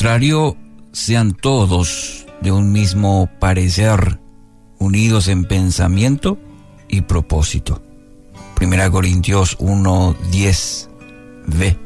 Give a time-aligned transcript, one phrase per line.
[0.00, 0.56] contrario,
[0.92, 4.18] sean todos de un mismo parecer,
[4.78, 6.38] unidos en pensamiento
[6.88, 7.82] y propósito.
[8.54, 10.88] Primera Corintios 1, 10,
[11.48, 11.76] v.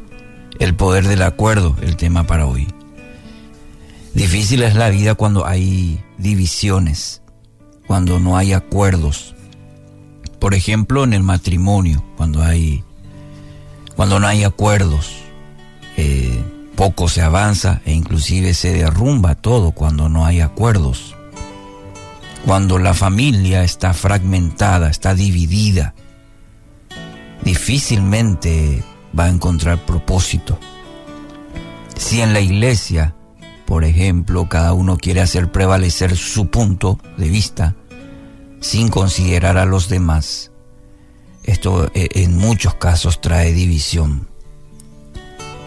[0.61, 2.69] El poder del acuerdo, el tema para hoy.
[4.15, 7.21] Difícil es la vida cuando hay divisiones,
[7.89, 9.35] cuando no hay acuerdos.
[10.39, 12.85] Por ejemplo, en el matrimonio, cuando hay,
[13.97, 15.17] cuando no hay acuerdos,
[15.97, 16.24] eh,
[16.77, 21.15] poco se avanza e inclusive se derrumba todo cuando no hay acuerdos.
[22.45, 25.95] Cuando la familia está fragmentada, está dividida,
[27.43, 28.83] difícilmente
[29.19, 30.59] va a encontrar propósito.
[31.97, 33.15] Si en la iglesia,
[33.65, 37.77] por ejemplo, cada uno quiere hacer prevalecer su punto de vista
[38.61, 40.51] sin considerar a los demás,
[41.45, 44.34] esto eh, en muchos casos trae división.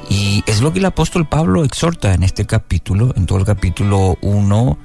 [0.10, 4.18] Y es lo que el apóstol Pablo exhorta en este capítulo, en todo el capítulo
[4.22, 4.78] 1,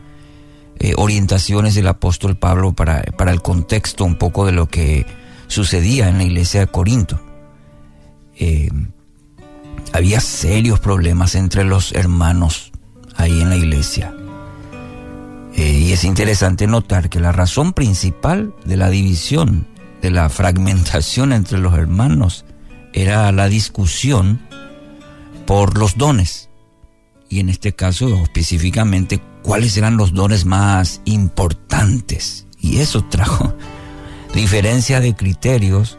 [0.78, 5.06] eh, orientaciones del apóstol Pablo para, para el contexto un poco de lo que
[5.46, 7.20] sucedía en la iglesia de Corinto.
[8.36, 8.70] Eh,
[9.92, 12.72] había serios problemas entre los hermanos
[13.16, 14.14] ahí en la iglesia.
[15.54, 19.66] Eh, y es interesante notar que la razón principal de la división,
[20.00, 22.44] de la fragmentación entre los hermanos,
[22.94, 24.40] era la discusión
[25.46, 26.48] por los dones.
[27.28, 32.46] Y en este caso específicamente cuáles eran los dones más importantes.
[32.60, 33.54] Y eso trajo
[34.34, 35.98] diferencia de criterios,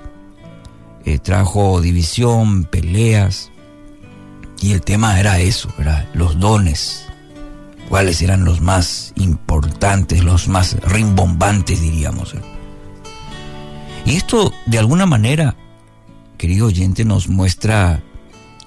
[1.05, 3.52] eh, trajo división, peleas.
[4.61, 7.05] Y el tema era eso, era los dones.
[7.89, 12.33] Cuáles eran los más importantes, los más rimbombantes, diríamos.
[14.05, 15.55] Y esto, de alguna manera,
[16.38, 18.02] querido oyente, nos muestra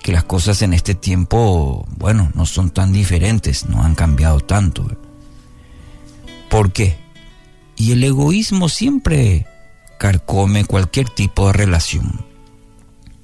[0.06, 4.86] que las cosas en este tiempo, bueno, no son tan diferentes, no han cambiado tanto.
[6.48, 6.96] ¿Por qué?
[7.74, 9.48] Y el egoísmo siempre
[9.98, 12.24] carcome cualquier tipo de relación.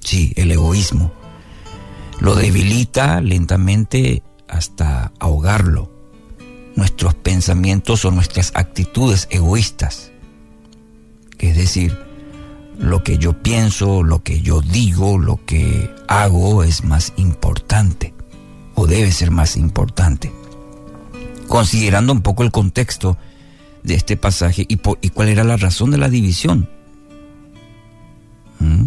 [0.01, 1.13] Sí, el egoísmo.
[2.19, 5.89] Lo debilita lentamente hasta ahogarlo.
[6.75, 10.11] Nuestros pensamientos o nuestras actitudes egoístas.
[11.39, 11.97] Es decir,
[12.77, 18.13] lo que yo pienso, lo que yo digo, lo que hago es más importante
[18.75, 20.31] o debe ser más importante.
[21.47, 23.17] Considerando un poco el contexto
[23.83, 26.69] de este pasaje y, cuál era la razón de la división.
[28.59, 28.85] ¿Mm?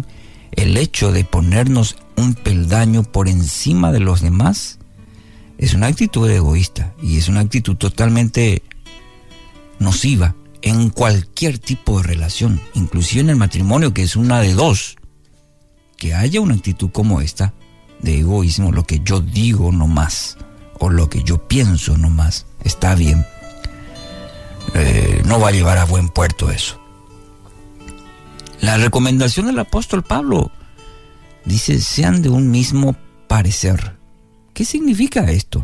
[0.51, 4.79] El hecho de ponernos un peldaño por encima de los demás
[5.57, 8.63] es una actitud egoísta y es una actitud totalmente
[9.79, 14.95] nociva en cualquier tipo de relación, inclusive en el matrimonio, que es una de dos,
[15.97, 17.53] que haya una actitud como esta
[17.99, 20.37] de egoísmo, lo que yo digo no más,
[20.79, 23.25] o lo que yo pienso no más, está bien.
[24.73, 26.79] Eh, no va a llevar a buen puerto eso.
[28.59, 30.51] La recomendación del apóstol Pablo
[31.45, 32.95] dice, sean de un mismo
[33.27, 33.97] parecer.
[34.53, 35.61] ¿Qué significa esto?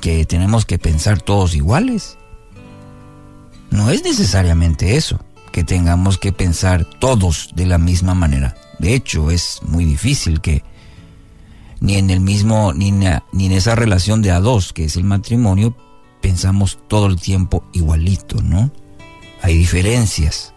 [0.00, 2.16] ¿Que tenemos que pensar todos iguales?
[3.70, 5.20] No es necesariamente eso,
[5.52, 8.56] que tengamos que pensar todos de la misma manera.
[8.78, 10.64] De hecho, es muy difícil que
[11.80, 15.74] ni en el mismo, ni en, esa relación de a dos, que es el matrimonio,
[16.20, 18.70] pensamos todo el tiempo igualito, ¿no?
[19.40, 20.52] Hay diferencias.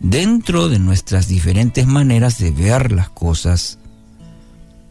[0.00, 3.78] Dentro de nuestras diferentes maneras de ver las cosas,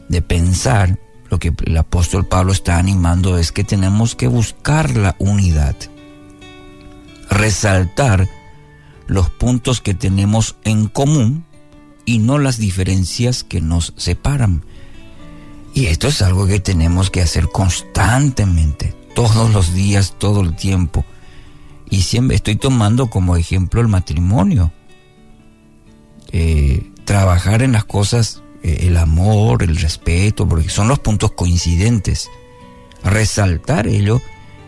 [0.10, 5.16] de pensar, lo que el apóstol Pablo está animando es que tenemos que buscar la
[5.18, 5.76] unidad
[7.36, 8.28] resaltar
[9.08, 11.46] los puntos que tenemos en común
[12.06, 14.66] y no las diferencias que nos separan.
[15.74, 21.06] Y esto es algo que tenemos que hacer constantemente, todos los días, todo el tiempo.
[21.90, 24.72] Y siempre estoy tomando como ejemplo el matrimonio.
[26.32, 32.30] Eh, trabajar en las cosas, eh, el amor, el respeto, porque son los puntos coincidentes.
[33.04, 34.22] Resaltar ello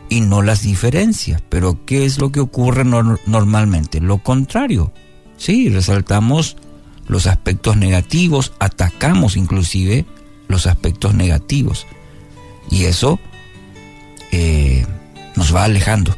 [0.09, 1.41] y no las diferencias.
[1.49, 3.99] Pero ¿qué es lo que ocurre normalmente?
[3.99, 4.91] Lo contrario.
[5.37, 6.57] Sí, resaltamos
[7.07, 10.05] los aspectos negativos, atacamos inclusive
[10.47, 11.85] los aspectos negativos.
[12.69, 13.19] Y eso
[14.31, 14.85] eh,
[15.35, 16.15] nos va alejando.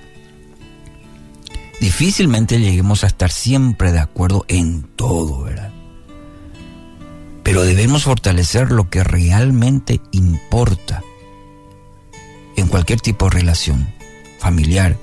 [1.80, 5.72] Difícilmente lleguemos a estar siempre de acuerdo en todo, ¿verdad?
[7.44, 11.04] Pero debemos fortalecer lo que realmente importa
[12.70, 13.94] cualquier tipo de relación,
[14.40, 14.98] familiar,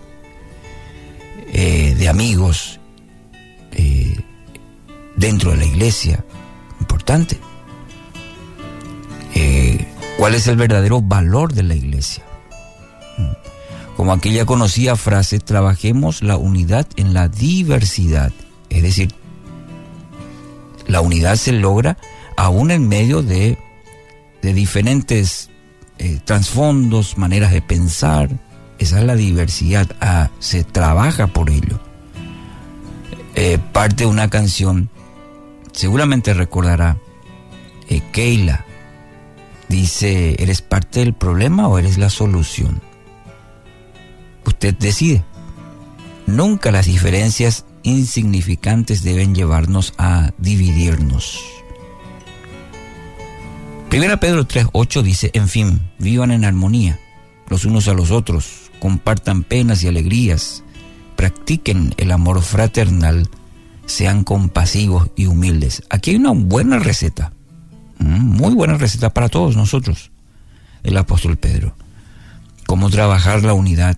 [1.52, 2.80] eh, de amigos,
[3.72, 4.16] eh,
[5.16, 6.24] dentro de la iglesia,
[6.80, 7.38] importante.
[9.34, 9.86] Eh,
[10.18, 12.24] ¿Cuál es el verdadero valor de la iglesia?
[13.96, 18.32] Como aquella conocida frase, trabajemos la unidad en la diversidad.
[18.68, 19.14] Es decir,
[20.86, 21.96] la unidad se logra
[22.36, 23.58] aún en medio de,
[24.42, 25.50] de diferentes
[25.98, 28.30] eh, trasfondos, maneras de pensar.
[28.78, 29.86] Esa es la diversidad.
[30.00, 31.80] Ah, se trabaja por ello.
[33.34, 34.88] Eh, parte de una canción,
[35.72, 36.96] seguramente recordará,
[37.88, 38.64] eh, Keila,
[39.68, 42.80] dice, ¿eres parte del problema o eres la solución?
[44.44, 45.24] Usted decide.
[46.26, 51.44] Nunca las diferencias insignificantes deben llevarnos a dividirnos.
[53.96, 57.00] Primera Pedro 3.8 dice, en fin, vivan en armonía
[57.48, 60.62] los unos a los otros, compartan penas y alegrías,
[61.16, 63.26] practiquen el amor fraternal,
[63.86, 65.82] sean compasivos y humildes.
[65.88, 67.32] Aquí hay una buena receta,
[67.98, 70.10] muy buena receta para todos nosotros,
[70.82, 71.74] el apóstol Pedro.
[72.66, 73.96] Cómo trabajar la unidad.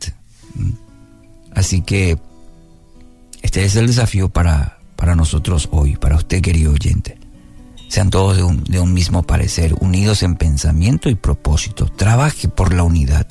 [1.57, 2.21] Así que
[3.43, 7.18] este es el desafío para, para nosotros hoy, para usted querido oyente.
[7.89, 11.87] Sean todos de un, mismo parecer, unidos en pensamiento y propósito.
[11.87, 13.27] Trabaje por la unidad.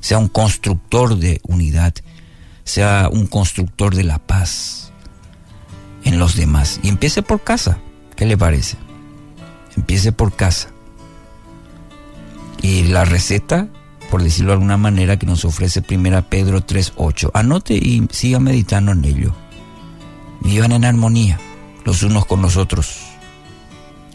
[0.00, 1.94] Sea un constructor de unidad.
[2.64, 4.92] Sea un constructor de la paz
[6.02, 6.80] en los demás.
[6.82, 7.78] Y empiece por casa.
[8.16, 8.76] ¿Qué le parece?
[9.76, 10.70] Empiece por casa.
[12.60, 13.68] Y la receta,
[14.10, 17.30] por decirlo de alguna manera, que nos ofrece Primera Pedro 3.8.
[17.34, 19.32] Anote y siga meditando en ello.
[20.40, 21.38] Vivan en armonía
[21.84, 23.13] los unos con los otros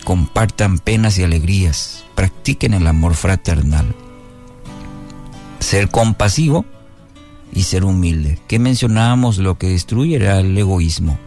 [0.10, 3.94] compartan penas y alegrías, practiquen el amor fraternal.
[5.60, 6.66] Ser compasivo
[7.54, 8.40] y ser humilde.
[8.48, 9.38] ¿Qué mencionábamos?
[9.38, 11.20] Lo que destruye era el egoísmo.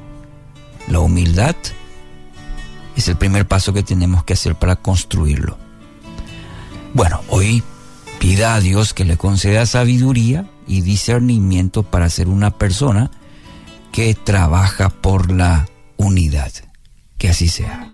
[0.89, 1.55] La humildad
[2.97, 5.57] es el primer paso que tenemos que hacer para construirlo.
[6.93, 7.63] Bueno, hoy
[8.19, 13.13] pida a Dios que le conceda sabiduría y discernimiento para ser una persona
[13.93, 15.69] que trabaja por la
[15.99, 16.51] unidad.
[17.17, 17.91] Que así sea.